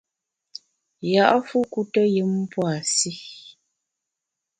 Ya’fu 1.11 1.57
kuteyùm 1.71 2.33
pua’ 2.51 2.73
si. 2.95 3.11